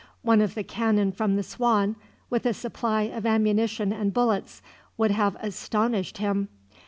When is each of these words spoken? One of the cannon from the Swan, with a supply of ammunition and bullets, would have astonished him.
One 0.23 0.41
of 0.41 0.55
the 0.55 0.63
cannon 0.63 1.11
from 1.11 1.35
the 1.35 1.43
Swan, 1.43 1.95
with 2.27 2.47
a 2.47 2.55
supply 2.55 3.03
of 3.03 3.23
ammunition 3.27 3.93
and 3.93 4.11
bullets, 4.11 4.63
would 4.97 5.11
have 5.11 5.37
astonished 5.41 6.17
him. 6.17 6.49